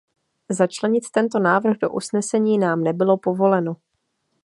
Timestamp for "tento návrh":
1.11-1.77